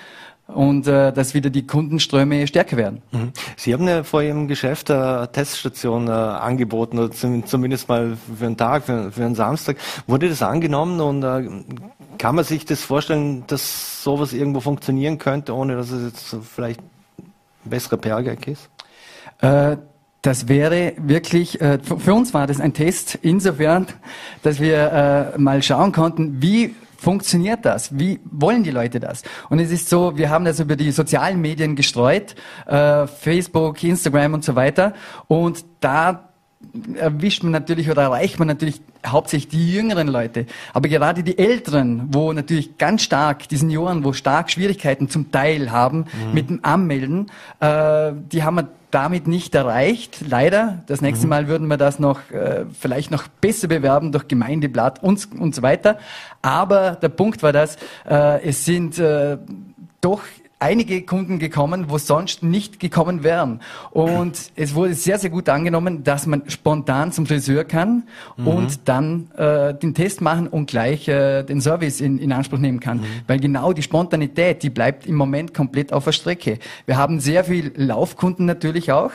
[0.47, 3.01] und äh, dass wieder die Kundenströme stärker werden.
[3.11, 3.31] Mhm.
[3.55, 8.57] Sie haben ja vor Ihrem Geschäft eine Teststation äh, angeboten, oder zumindest mal für einen
[8.57, 9.77] Tag, für, für einen Samstag.
[10.07, 11.49] Wurde das angenommen und äh,
[12.17, 16.81] kann man sich das vorstellen, dass sowas irgendwo funktionieren könnte, ohne dass es jetzt vielleicht
[16.81, 18.69] ein besserer PR-Gag ist?
[19.39, 19.77] Äh,
[20.21, 23.87] das wäre wirklich, äh, für uns war das ein Test, insofern,
[24.43, 27.97] dass wir äh, mal schauen konnten, wie funktioniert das?
[27.97, 29.23] Wie wollen die Leute das?
[29.49, 32.35] Und es ist so, wir haben das über die sozialen Medien gestreut,
[32.67, 34.93] äh, Facebook, Instagram und so weiter.
[35.27, 36.30] Und da
[36.95, 40.45] erwischt man natürlich oder erreicht man natürlich hauptsächlich die jüngeren Leute.
[40.73, 45.71] Aber gerade die Älteren, wo natürlich ganz stark, die Senioren, wo stark Schwierigkeiten zum Teil
[45.71, 46.33] haben mhm.
[46.33, 47.27] mit dem Anmelden,
[47.59, 50.83] äh, die haben wir damit nicht erreicht, leider.
[50.87, 51.29] Das nächste mhm.
[51.29, 55.61] Mal würden wir das noch äh, vielleicht noch besser bewerben durch Gemeindeblatt und, und so
[55.61, 55.97] weiter.
[56.41, 59.37] Aber der Punkt war das, äh, es sind äh,
[60.01, 60.21] doch
[60.61, 63.59] einige Kunden gekommen, wo sonst nicht gekommen wären.
[63.89, 68.03] Und es wurde sehr, sehr gut angenommen, dass man spontan zum Friseur kann
[68.37, 68.47] mhm.
[68.47, 72.79] und dann äh, den Test machen und gleich äh, den Service in, in Anspruch nehmen
[72.79, 72.97] kann.
[72.97, 73.05] Mhm.
[73.27, 76.59] Weil genau die Spontanität, die bleibt im Moment komplett auf der Strecke.
[76.85, 79.11] Wir haben sehr viel Laufkunden natürlich auch.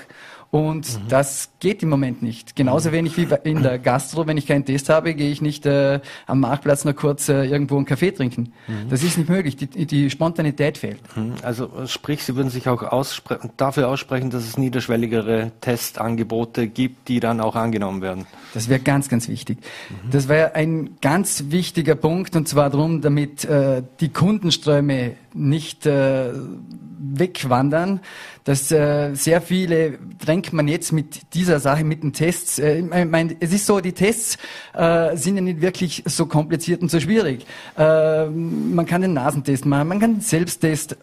[0.51, 1.09] Und mhm.
[1.09, 2.57] das geht im Moment nicht.
[2.57, 6.01] Genauso wenig wie in der Gastro, wenn ich keinen Test habe, gehe ich nicht äh,
[6.27, 8.53] am Marktplatz noch kurz äh, irgendwo einen Kaffee trinken.
[8.67, 8.89] Mhm.
[8.89, 9.57] Das ist nicht möglich.
[9.57, 11.01] Die, die Spontanität fehlt.
[11.17, 11.35] Mhm.
[11.43, 17.21] Also sprich, Sie würden sich auch ausspre dafür aussprechen, dass es niederschwelligere Testangebote gibt, die
[17.21, 18.27] dann auch angenommen werden.
[18.55, 19.59] Das wäre ganz, ganz wichtig.
[19.59, 20.11] Mhm.
[20.11, 26.33] Das wäre ein ganz wichtiger Punkt und zwar darum, damit äh, die Kundenströme nicht äh,
[26.99, 28.01] wegwandern,
[28.45, 32.59] dass äh, sehr viele drängt man jetzt mit dieser Sache, mit den Tests.
[32.59, 34.39] Äh, ich mein, es ist so, die Tests
[34.75, 37.47] äh, sind ja nicht wirklich so kompliziert und so schwierig.
[37.77, 40.97] Äh, man kann den Nasentest machen, man kann den Selbsttest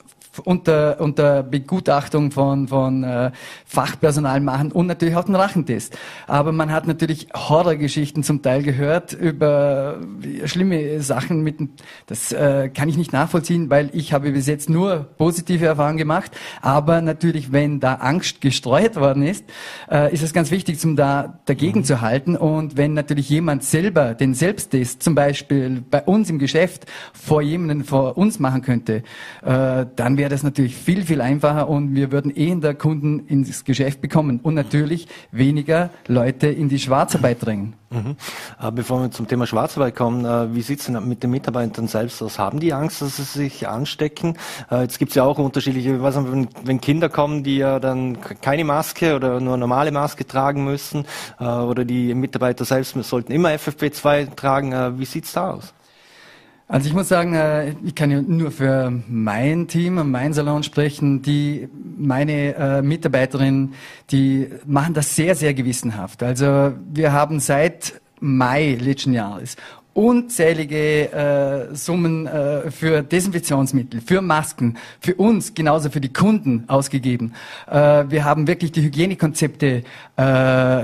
[0.44, 3.32] unter, unter Begutachtung von, von äh,
[3.66, 5.98] Fachpersonal machen und natürlich auch den Rachentest.
[6.28, 10.00] Aber man hat natürlich Horrorgeschichten zum Teil gehört über
[10.46, 11.60] schlimme Sachen mit
[12.08, 16.32] das äh, kann ich nicht nachvollziehen, weil ich habe bis jetzt nur positive Erfahrungen gemacht.
[16.62, 19.46] Aber natürlich, wenn da Angst gestreut worden ist,
[19.90, 21.84] äh, ist es ganz wichtig, zum da dagegen mhm.
[21.86, 22.36] zu halten.
[22.36, 27.84] Und wenn natürlich jemand selber den Selbsttest zum Beispiel bei uns im Geschäft vor jemanden
[27.84, 29.04] vor uns machen könnte,
[29.44, 33.64] äh, dann wäre das natürlich viel, viel einfacher und wir würden eh der Kunden ins
[33.66, 37.74] Geschäft bekommen und natürlich weniger Leute in die Schwarzarbeit drängen.
[37.94, 38.16] Mhm.
[38.62, 41.88] Äh, bevor wir zum Thema Schwarzarbeit kommen, äh, wie sieht es denn mit den Mitarbeitern
[41.88, 42.40] selbst aus?
[42.40, 44.38] Haben die Angst, dass sie sich anstecken?
[44.72, 48.18] Äh, jetzt gibt es ja auch unterschiedliche, was wenn, wenn Kinder kommen, die ja dann
[48.42, 51.06] keine Maske oder nur normale Maske tragen müssen,
[51.40, 55.00] oder die Mitarbeiter selbst sollten immer FFP2 tragen.
[55.00, 55.74] Wie sieht es da aus?
[56.74, 60.64] Also ich muss sagen, äh, ich kann ja nur für mein Team und mein Salon
[60.64, 61.22] sprechen.
[61.22, 63.76] Die, meine äh, Mitarbeiterinnen,
[64.10, 66.24] die machen das sehr, sehr gewissenhaft.
[66.24, 69.56] Also wir haben seit Mai letzten Jahres
[69.94, 77.34] unzählige äh, Summen äh, für Desinfektionsmittel, für Masken, für uns, genauso für die Kunden ausgegeben.
[77.70, 79.84] Äh, wir haben wirklich die Hygienekonzepte
[80.18, 80.84] äh,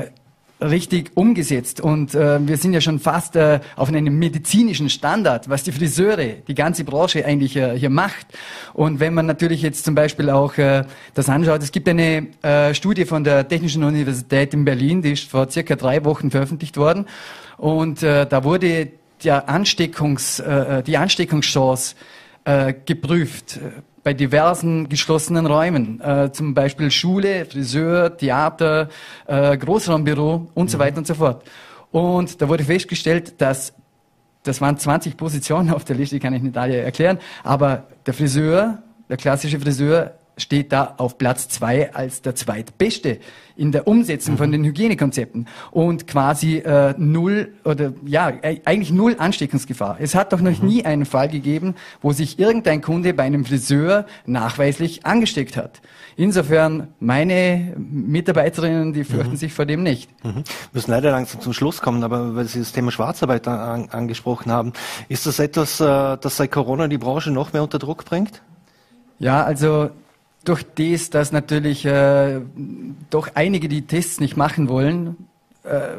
[0.62, 1.80] richtig umgesetzt.
[1.80, 6.36] Und äh, wir sind ja schon fast äh, auf einem medizinischen Standard, was die Friseure,
[6.48, 8.28] die ganze Branche eigentlich äh, hier macht.
[8.74, 12.74] Und wenn man natürlich jetzt zum Beispiel auch äh, das anschaut, es gibt eine äh,
[12.74, 17.06] Studie von der Technischen Universität in Berlin, die ist vor circa drei Wochen veröffentlicht worden.
[17.58, 18.89] Und äh, da wurde
[19.24, 21.95] der Ansteckungs, äh, die Ansteckungschance
[22.45, 23.60] äh, geprüft
[24.04, 28.90] bei diversen geschlossenen Räumen, äh, zum Beispiel Schule, Friseur, Theater,
[29.28, 30.70] äh, Großraumbüro und mhm.
[30.70, 31.44] so weiter und so fort.
[31.92, 33.74] Und da wurde festgestellt, dass
[34.44, 38.14] das waren 20 Positionen auf der Liste, die kann ich nicht alle erklären, aber der
[38.14, 43.19] Friseur, der klassische Friseur, steht da auf Platz zwei als der zweitbeste
[43.60, 49.97] in der Umsetzung von den Hygienekonzepten und quasi äh, null oder ja eigentlich null Ansteckungsgefahr.
[49.99, 54.06] Es hat doch noch nie einen Fall gegeben, wo sich irgendein Kunde bei einem Friseur
[54.25, 55.82] nachweislich angesteckt hat.
[56.15, 59.38] Insofern meine Mitarbeiterinnen, die fürchten mhm.
[59.38, 60.10] sich vor dem nicht.
[60.23, 60.36] Mhm.
[60.36, 64.52] Wir müssen leider langsam zum Schluss kommen, aber weil Sie das Thema Schwarzarbeit an, angesprochen
[64.54, 64.71] haben,
[65.10, 68.41] ist das etwas, äh, das seit Corona die Branche noch mehr unter Druck bringt?
[69.19, 69.89] Ja, also
[70.50, 72.42] durch das, dass natürlich äh,
[73.12, 75.16] doch einige die Tests nicht machen wollen,
[75.64, 75.98] äh,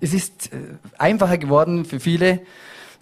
[0.00, 0.58] es ist äh,
[0.96, 2.40] einfacher geworden für viele,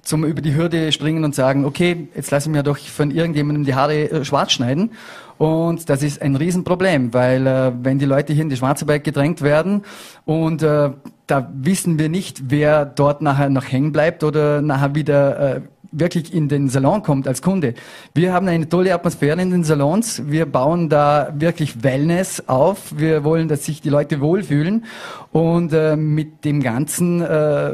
[0.00, 3.64] zum über die Hürde springen und sagen, okay, jetzt lasse ich mir doch von irgendjemandem
[3.64, 4.92] die Haare äh, schwarz schneiden.
[5.36, 9.42] Und das ist ein Riesenproblem, weil äh, wenn die Leute hier in die Schwarzarbeit gedrängt
[9.42, 9.82] werden
[10.24, 10.90] und äh,
[11.32, 16.34] da wissen wir nicht, wer dort nachher noch hängen bleibt oder nachher wieder äh, wirklich
[16.34, 17.72] in den Salon kommt als Kunde.
[18.12, 20.24] Wir haben eine tolle Atmosphäre in den Salons.
[20.26, 22.98] Wir bauen da wirklich Wellness auf.
[22.98, 24.84] Wir wollen, dass sich die Leute wohlfühlen.
[25.30, 27.72] Und äh, mit dem Ganzen, äh,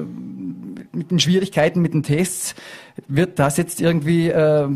[0.93, 2.55] mit den Schwierigkeiten, mit den Tests,
[3.07, 4.67] wird das jetzt irgendwie, äh,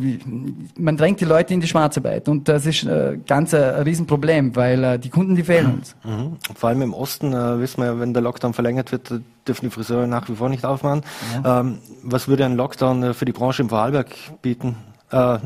[0.76, 4.84] man drängt die Leute in die Schwarzarbeit und das ist äh, ganz ein, Riesenproblem, weil
[4.84, 5.96] äh, die Kunden, die fehlen uns.
[6.04, 6.36] Mhm.
[6.54, 9.70] Vor allem im Osten äh, wissen wir ja, wenn der Lockdown verlängert wird, dürfen die
[9.70, 11.02] Friseure nach wie vor nicht aufmachen.
[11.42, 11.60] Ja.
[11.60, 14.08] Ähm, was würde ein Lockdown äh, für die Branche im Vorarlberg
[14.40, 14.76] bieten,
[15.10, 15.38] äh,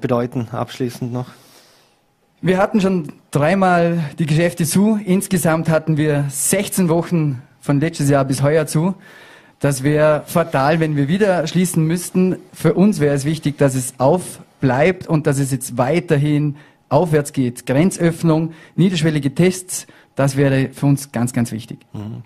[0.00, 1.26] bedeuten, abschließend noch?
[2.42, 4.98] Wir hatten schon dreimal die Geschäfte zu.
[5.04, 8.94] Insgesamt hatten wir 16 Wochen von letztes Jahr bis heuer zu.
[9.60, 12.36] Das wäre fatal, wenn wir wieder schließen müssten.
[12.52, 16.56] Für uns wäre es wichtig, dass es aufbleibt und dass es jetzt weiterhin
[16.88, 17.66] aufwärts geht.
[17.66, 21.78] Grenzöffnung, niederschwellige Tests, das wäre für uns ganz, ganz wichtig.
[21.92, 22.22] Mhm.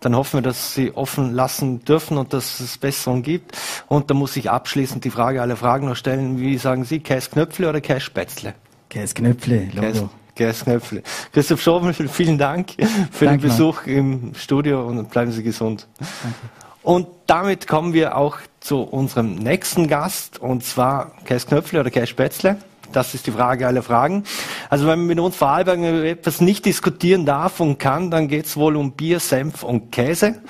[0.00, 3.56] Dann hoffen wir, dass Sie offen lassen dürfen und dass es Besserung gibt.
[3.88, 6.38] Und da muss ich abschließend die Frage aller Fragen noch stellen.
[6.38, 8.54] Wie sagen Sie, Käse Knöpfle oder Käse Spätzle?
[8.90, 10.10] Käse Knöpfle, Logo.
[10.34, 11.02] Käse Knöpfle.
[11.32, 12.72] Christoph Schobel, vielen Dank
[13.10, 13.94] für Danke, den Besuch Mann.
[13.96, 15.88] im Studio und bleiben Sie gesund.
[15.98, 16.63] Danke.
[16.84, 22.10] Und damit kommen wir auch zu unserem nächsten Gast, und zwar Käs Knöpfle oder Käs
[22.10, 22.58] Spätzle.
[22.92, 24.24] Das ist die Frage aller Fragen.
[24.68, 28.58] Also wenn man mit uns Vorarlberg etwas nicht diskutieren darf und kann, dann geht es
[28.58, 30.42] wohl um Bier, Senf und Käse.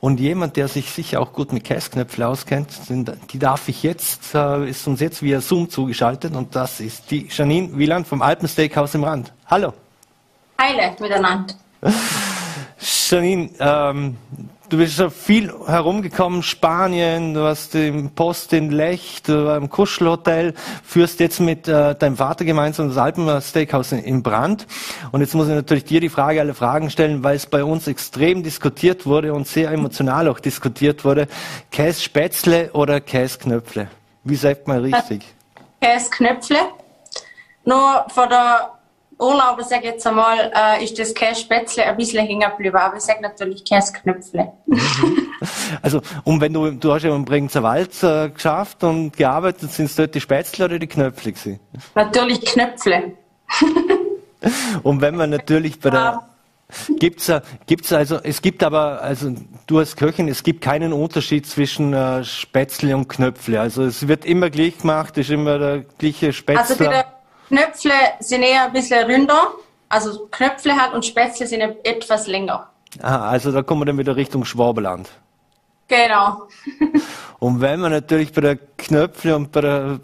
[0.00, 4.68] Und jemand, der sich sicher auch gut mit Käsknöpfle auskennt, die darf ich jetzt, äh,
[4.68, 9.04] ist uns jetzt via Zoom zugeschaltet und das ist die Janine Wieland vom Alpensteakhouse im
[9.04, 9.32] Rand.
[9.46, 9.72] Hallo.
[10.60, 11.54] Heile miteinander.
[13.08, 14.16] Janine, ähm,
[14.68, 19.70] du bist schon viel herumgekommen, Spanien, du hast im Post in Lech, du warst im
[19.70, 24.66] Kuschelhotel, führst jetzt mit äh, deinem Vater gemeinsam das Alpen Steakhouse in, in, Brand.
[25.12, 27.86] Und jetzt muss ich natürlich dir die Frage, alle Fragen stellen, weil es bei uns
[27.86, 31.28] extrem diskutiert wurde und sehr emotional auch diskutiert wurde.
[31.70, 33.88] Kässpätzle oder Käsknöpfle?
[34.24, 35.22] Wie sagt man richtig?
[35.80, 36.58] Käsknöpfle.
[37.64, 38.75] Nur von der
[39.18, 43.02] Urlauber, sag ich jetzt einmal, äh, ist das Kässpätzle ein bisschen hängen geblieben, aber ich
[43.02, 44.52] sage natürlich Käsknöpfle.
[45.82, 49.86] also, und wenn du, du hast ja im Bregenzer Wald äh, geschafft und gearbeitet, sind
[49.86, 51.60] es dort die Spätzle oder die Knöpfle gewesen?
[51.94, 53.12] Natürlich Knöpfle.
[54.82, 56.22] und wenn man natürlich bei der,
[56.98, 57.30] Gibt's,
[57.66, 59.32] gibt's also, es gibt aber, also
[59.68, 63.60] du als Köchin, es gibt keinen Unterschied zwischen äh, Spätzle und Knöpfle.
[63.60, 66.90] Also es wird immer gleich gemacht, ist immer der gleiche Spätzle.
[66.90, 67.15] Also
[67.48, 69.52] Knöpfle sind eher ein bisschen ründer,
[69.88, 72.68] also Knöpfle hat und Spätzle sind etwas länger.
[73.00, 75.10] Ah, also da kommen wir dann wieder Richtung Schwabeland.
[75.88, 76.48] Genau.
[77.38, 80.00] und wenn wir natürlich bei der Knöpfle und bei der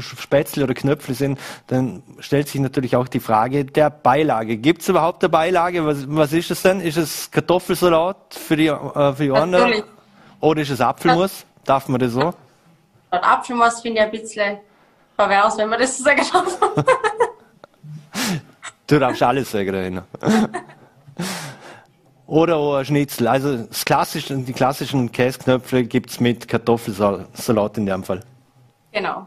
[0.00, 4.56] Spätzle oder Knöpfle sind, dann stellt sich natürlich auch die Frage der Beilage.
[4.56, 5.84] Gibt es überhaupt eine Beilage?
[5.84, 6.80] Was, was ist es denn?
[6.80, 9.84] Ist es Kartoffelsalat für die, äh, für die Natürlich.
[10.40, 11.44] Oder ist es Apfelmus?
[11.64, 12.32] Darf man das so?
[13.10, 14.58] Apfelmus finde ich ein bisschen
[15.16, 16.58] pervers, wenn man das so sagen darf.
[18.86, 20.02] du darfst alles sagen dahin.
[22.26, 23.28] Oder auch ein Schnitzel.
[23.28, 28.22] Also das klassische, die klassischen Käsknöpfe gibt es mit Kartoffelsalat in dem Fall.
[28.92, 29.26] Genau.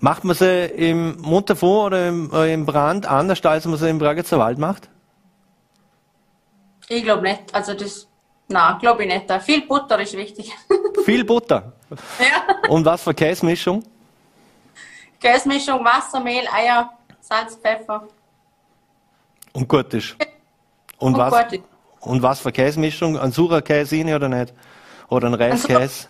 [0.00, 3.98] Macht man sie im Montafon oder im, äh, im, Brand anders, als man sie im
[3.98, 4.88] Bragetzer Wald macht?
[6.88, 7.52] Ich glaube nicht.
[7.52, 8.06] Also das,
[8.48, 9.42] nein, glaube ich nicht.
[9.42, 10.52] Viel Butter ist wichtig.
[11.04, 11.72] Viel Butter?
[11.90, 12.70] Ja.
[12.70, 13.82] Und was für Käsemischung?
[15.20, 18.06] Käsemischung, Wasser, Mehl, Eier, Salz, Pfeffer.
[19.52, 20.16] Und gut ist.
[20.98, 21.62] Und, und was, gut.
[22.00, 23.18] und was für Käsemischung?
[23.18, 24.54] Ein surer Käse rein oder nicht?
[25.08, 26.08] Oder ein Reiskäse?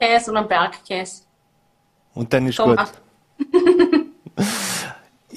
[0.00, 1.22] Käse und ein Bergkäse.
[2.14, 2.92] Und dann ist Thomas.
[3.38, 3.46] gut.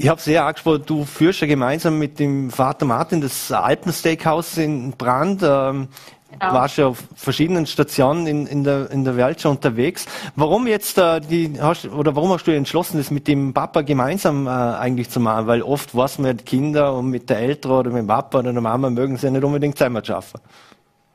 [0.02, 4.92] Ich habe sehr angesprochen, du führst ja gemeinsam mit dem Vater Martin das Alpensteakhouse in
[4.92, 5.42] Brand.
[5.44, 5.90] Ähm,
[6.32, 6.54] Genau.
[6.54, 10.06] Warst ja auf verschiedenen Stationen in, in, der, in der Welt schon unterwegs.
[10.36, 14.46] Warum jetzt äh, die hast, oder warum hast du entschlossen, das mit dem Papa gemeinsam
[14.48, 15.48] äh, eigentlich zu machen?
[15.48, 18.62] Weil oft was mit Kinder und mit der Eltern oder mit dem Papa oder der
[18.62, 20.40] Mama mögen sie ja nicht unbedingt zusammen schaffen.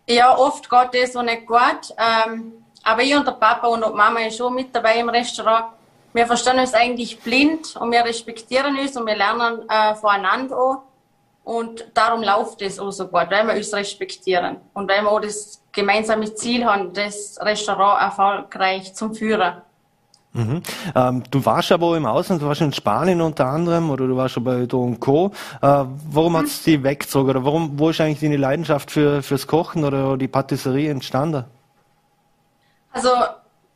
[0.09, 1.94] Ja, oft geht das so nicht gut.
[1.96, 5.66] Ähm, aber ich und der Papa und die Mama ist schon mit dabei im Restaurant.
[6.12, 10.83] Wir verstehen uns eigentlich blind und wir respektieren uns und wir lernen äh, voneinander auch.
[11.45, 15.21] Und darum läuft es auch so gut, weil wir uns respektieren und weil wir auch
[15.21, 19.55] das gemeinsame Ziel haben, das Restaurant erfolgreich zum Führen.
[20.33, 20.63] Mhm.
[20.97, 24.17] Ähm, du warst aber auch im Ausland, du warst in Spanien unter anderem oder du
[24.17, 25.31] warst schon bei Do Co.
[25.61, 26.37] Äh, warum mhm.
[26.39, 30.17] hat es die weggezogen oder warum, wo ist eigentlich deine Leidenschaft für, fürs Kochen oder
[30.17, 31.45] die Patisserie entstanden?
[32.91, 33.11] Also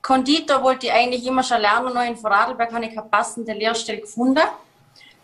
[0.00, 4.00] Konditor wollte ich eigentlich immer schon lernen, noch in Vorarlberg habe ich eine passende Lehrstelle
[4.00, 4.42] gefunden.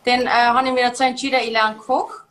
[0.05, 2.24] Dann äh, habe ich mir dazu entschieden, ich lerne Koch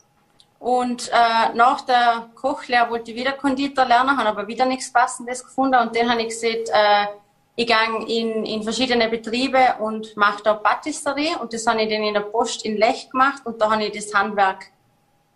[0.64, 5.44] und äh, nach der Kochlehre wollte ich wieder Konditor lernen, habe aber wieder nichts Passendes
[5.44, 5.78] gefunden.
[5.78, 7.06] Und dann habe ich gesagt, äh,
[7.54, 11.38] ich gehe in, in verschiedene Betriebe und mache da Patisserie.
[11.38, 13.42] Und das habe ich dann in der Post in Lech gemacht.
[13.44, 14.70] Und da habe ich das Handwerk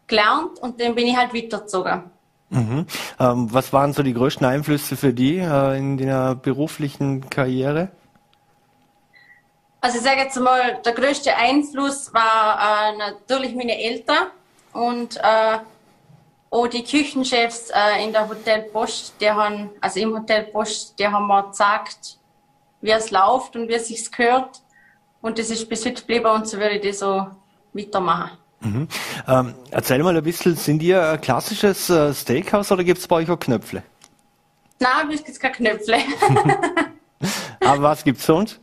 [0.06, 2.04] gelernt und dann bin ich halt weitergezogen.
[2.48, 2.86] Mhm.
[3.20, 7.90] Ähm, was waren so die größten Einflüsse für die äh, in deiner beruflichen Karriere?
[9.82, 14.28] Also ich sage jetzt mal, der größte Einfluss war äh, natürlich meine Eltern
[14.72, 15.58] und äh,
[16.50, 21.06] auch die Küchenchefs äh, in der Hotel Post, die haben, also im Hotel Post, die
[21.06, 22.18] haben mir gesagt,
[22.80, 24.60] wie es läuft und wie es sich gehört.
[25.20, 27.26] Und das ist bis heute geblieben und so würde ich das so
[27.72, 28.38] weitermachen.
[28.60, 28.88] Mhm.
[29.26, 33.16] Ähm, erzähl mal ein bisschen, sind ihr ein klassisches äh, Steakhouse oder gibt es bei
[33.16, 33.82] euch auch Knöpfle?
[34.80, 35.98] Nein, es gibt keine Knöpfle.
[37.60, 38.60] Aber was gibt es sonst?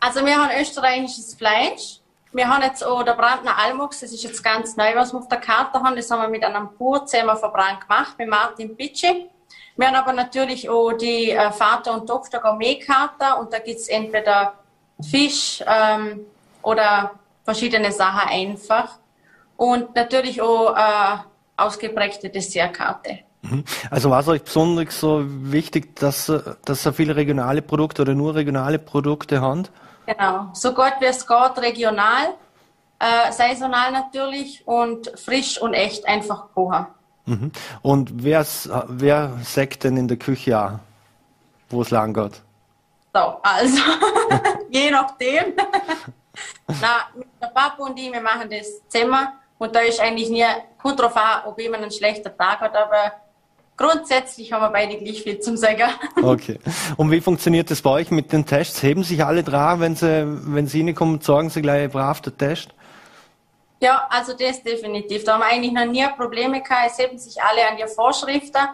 [0.00, 2.00] Also wir haben österreichisches Fleisch,
[2.32, 5.28] wir haben jetzt auch der Brandner Almox, das ist jetzt ganz neu, was wir auf
[5.28, 5.96] der Karte haben.
[5.96, 9.28] Das haben wir mit einem pur verbrannt gemacht, mit Martin Pitschi.
[9.76, 14.54] Wir haben aber natürlich auch die äh, Vater- und Tochter Gourmet-Karte und da gibt's entweder
[15.00, 16.20] Fisch ähm,
[16.62, 17.12] oder
[17.44, 18.98] verschiedene Sachen einfach.
[19.56, 21.18] Und natürlich auch äh,
[21.56, 23.20] ausgeprägte Dessertkarte.
[23.42, 23.64] Mhm.
[23.90, 26.32] Also war es euch besonders so wichtig, dass,
[26.64, 29.70] dass ihr viele regionale Produkte oder nur regionale Produkte habt?
[30.06, 32.34] Genau, so gut wie es geht, regional,
[32.98, 36.86] äh, saisonal natürlich und frisch und echt einfach kochen.
[37.26, 37.52] Mhm.
[37.82, 38.44] Und wer,
[38.88, 40.78] wer sagt denn in der Küche auch,
[41.70, 42.42] wo es lang geht?
[43.14, 43.82] So, also,
[44.70, 45.54] je nachdem.
[46.80, 47.08] Na,
[47.40, 50.44] der Papa und ich, wir machen das zusammen und da ist eigentlich nie,
[50.80, 53.12] kommt drauf an, ob jemand einen schlechten Tag hat, aber
[53.76, 55.88] Grundsätzlich haben wir beide gleich viel zum Sagen.
[56.22, 56.58] Okay.
[56.96, 58.82] Und wie funktioniert das bei euch mit den Tests?
[58.82, 62.68] Heben sich alle dran, wenn sie, wenn sie reinkommen, sagen sie gleich brav der Test?
[63.80, 65.24] Ja, also das definitiv.
[65.24, 66.92] Da haben wir eigentlich noch nie Probleme gehabt.
[66.92, 68.68] Es heben sich alle an die Vorschriften,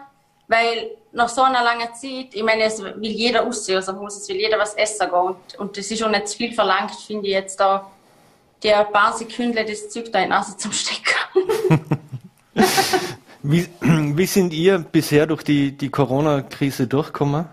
[0.47, 4.29] weil nach so einer langen Zeit, ich meine, es will jeder aussehen, also muss es
[4.29, 5.19] will jeder was essen gehen.
[5.19, 7.89] Und, und das ist schon nicht zu viel verlangt, finde ich jetzt da,
[8.61, 11.15] der paar Sekunden das Zeug da in die Nase zum Stecken.
[13.41, 17.47] Wie, wie sind ihr bisher durch die, die Corona-Krise durchgekommen?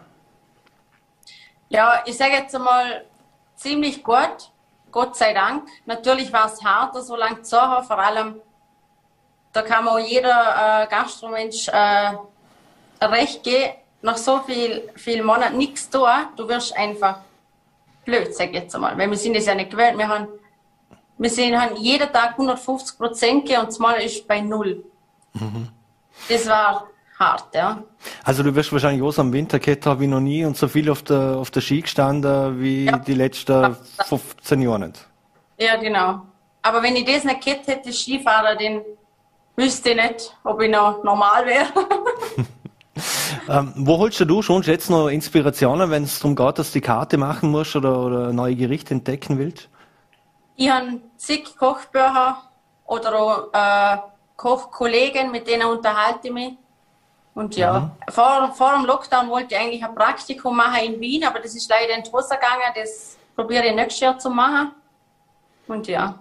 [1.68, 3.05] Ja, ich sage jetzt einmal
[3.57, 4.51] ziemlich gut,
[4.90, 5.68] Gott sei Dank.
[5.85, 8.37] Natürlich war es hart, so lange zu haben, vor allem,
[9.53, 12.12] da kann auch jeder äh, Gastromensch äh,
[13.05, 13.72] recht gehen,
[14.03, 17.20] nach so viel, viel Monaten nichts tun, du wirst einfach
[18.05, 18.96] blöd, sag ich jetzt einmal.
[18.96, 19.99] Weil wir sind es ja nicht gewöhnt.
[19.99, 20.29] Wir haben,
[21.18, 24.85] wir sind, haben jeden Tag 150 Prozent und das Mal ist bei null.
[25.35, 25.68] Mhm.
[26.29, 27.83] Das war hart, ja.
[28.24, 30.90] Also du wirst wahrscheinlich auch so am Winter haben wie noch nie und so viel
[30.90, 32.98] auf der, auf der Ski gestanden wie ja.
[32.98, 33.76] die letzten
[34.07, 35.09] 15 Jahre nicht.
[35.59, 36.22] Ja, genau.
[36.62, 38.83] Aber wenn ich das nicht gehabt hätte, Skifahrer, dann
[39.57, 41.66] wüsste ich nicht, ob ich noch normal wäre.
[43.48, 46.87] ähm, wo holst du schon jetzt noch Inspirationen, wenn es darum geht, dass du die
[46.87, 49.68] Karte machen musst oder, oder neue Gerichte entdecken willst?
[50.57, 52.42] Ich habe zig Kochbücher
[52.87, 53.98] oder auch, äh,
[54.37, 56.53] Kochkollegen, mit denen unterhalte ich mich.
[57.35, 58.12] Und ja, mhm.
[58.12, 61.68] vor, vor dem Lockdown wollte ich eigentlich ein Praktikum machen in Wien, aber das ist
[61.68, 62.72] leider in die Hose gegangen.
[62.74, 64.72] Das probiere ich nächstes Jahr zu machen.
[65.68, 66.18] Und ja.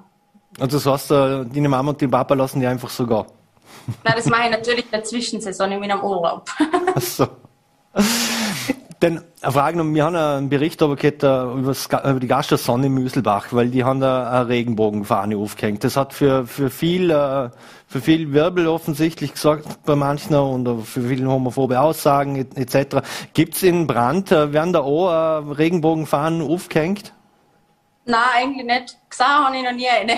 [0.59, 3.25] Und das heißt, äh, deine Mama und dein Papa lassen die einfach so gehen?
[4.03, 6.49] Nein, das mache ich natürlich in der Zwischensaison in meinem Urlaub.
[6.95, 7.27] Ach so.
[9.01, 11.75] Denn eine Frage noch, wir haben einen Bericht aber gehabt, über,
[12.09, 15.83] über die Gaststätte Sonne Müselbach, weil die haben da eine Regenbogenfahne aufgehängt.
[15.83, 17.49] Das hat für, für viel, äh,
[17.87, 22.97] für viel Wirbel offensichtlich gesagt bei manchen und für viele homophobe Aussagen etc.
[23.33, 27.13] Gibt's in Brand, äh, werden da auch äh, Regenbogenfahnen aufgehängt?
[28.05, 28.97] Nein, eigentlich nicht.
[29.09, 30.17] Gesehen habe ich noch nie eine.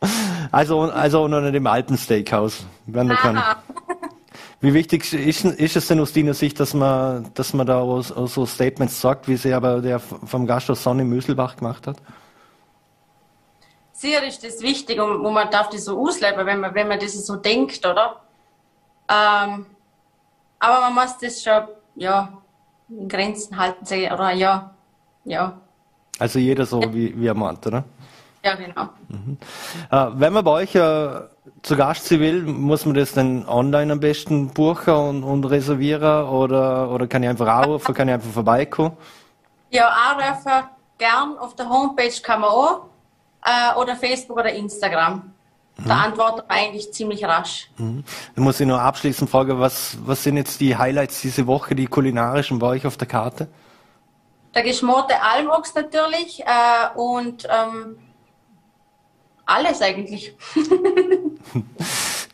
[0.52, 2.64] also, also unter dem alten Steakhouse.
[2.86, 3.42] Werden da keine.
[4.62, 8.02] Wie wichtig ist, ist, es denn aus deiner Sicht, dass man, dass man da auch,
[8.02, 11.96] so Statements sagt, wie sie aber der vom Gasthaus Sonne Müselbach gemacht hat?
[14.00, 16.98] Sicher ist das wichtig und, und man darf das so ausleben, wenn man, wenn man
[16.98, 18.16] das so denkt, oder?
[19.10, 19.66] Ähm,
[20.58, 21.64] aber man muss das schon,
[21.96, 22.32] ja,
[22.88, 24.70] in Grenzen halten, oder ja,
[25.24, 25.52] ja.
[26.18, 27.84] Also jeder so, wie, wie er meint, oder?
[28.42, 28.88] Ja, genau.
[29.08, 29.36] Mhm.
[29.90, 31.20] Äh, wenn man bei euch äh,
[31.60, 36.90] zu Gast will, muss man das dann online am besten buchen und, und reservieren oder,
[36.90, 38.96] oder kann ich einfach anrufen, kann ich einfach vorbeikommen?
[39.68, 41.36] Ja, anrufen gern.
[41.36, 42.89] Auf der Homepage kann man auch.
[43.44, 45.32] Äh, oder Facebook oder Instagram.
[45.76, 45.88] Mhm.
[45.88, 47.70] Da antwortet man eigentlich ziemlich rasch.
[47.78, 48.04] Mhm.
[48.34, 51.86] Dann muss ich noch abschließend fragen, was, was sind jetzt die Highlights diese Woche, die
[51.86, 53.48] kulinarischen bei euch auf der Karte?
[54.54, 57.98] Der geschmorte Almox natürlich äh, und ähm,
[59.46, 60.34] alles eigentlich.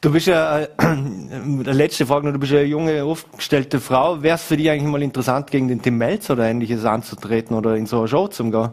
[0.02, 0.68] Du bist ja, äh,
[1.64, 4.22] letzte Frage, du bist ja eine junge, aufgestellte Frau.
[4.22, 7.74] Wäre es für dich eigentlich mal interessant, gegen den Tim Melz oder ähnliches anzutreten oder
[7.74, 8.70] in so eine Show zu gehen?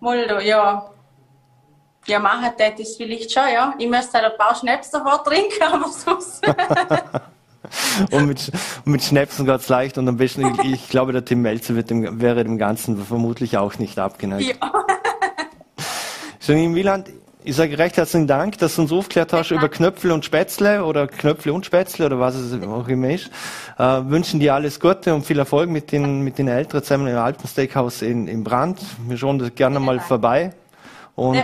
[0.00, 0.90] Moldo, ja.
[2.06, 3.74] Ja, machen das vielleicht schon, ja.
[3.78, 6.46] Ich müsste halt ein paar Schnaps davor trinken, aber sonst.
[8.12, 8.52] und, mit,
[8.84, 11.74] und mit Schnäpsen geht es leicht und am besten, ich, ich glaube, der Tim Melzer
[11.82, 14.56] dem, wäre dem Ganzen vermutlich auch nicht abgeneigt.
[14.60, 14.72] Ja.
[16.40, 17.08] Janine Wieland,
[17.42, 21.08] ich sage recht herzlichen Dank, dass du uns aufgeklärt hast über Knöpfle und Spätzle oder
[21.08, 23.30] Knöpfle und Spätzle oder was es auch immer ist.
[23.78, 27.16] Äh, wünschen dir alles Gute und viel Erfolg mit den, mit den Eltern zusammen im
[27.16, 28.80] Alpen Steakhouse in, in Brand.
[29.06, 30.52] Wir schauen das gerne mal vorbei.
[31.16, 31.36] Und,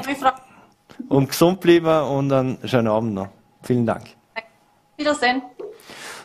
[1.08, 3.28] und gesund bleiben und einen schönen Abend noch.
[3.62, 4.04] Vielen Dank.
[4.96, 5.42] Wiedersehen.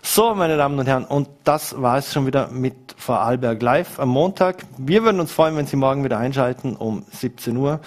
[0.02, 4.10] So, meine Damen und Herren, und das war es schon wieder mit Vorarlberg Live am
[4.10, 4.64] Montag.
[4.78, 7.82] Wir würden uns freuen, wenn Sie morgen wieder einschalten um 17 Uhr.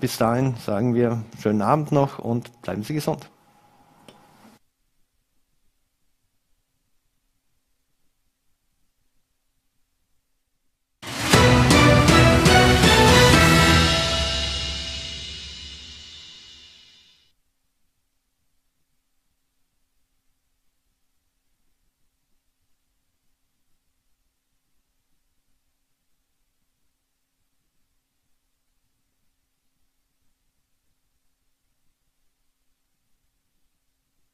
[0.00, 3.28] Bis dahin sagen wir schönen Abend noch und bleiben Sie gesund.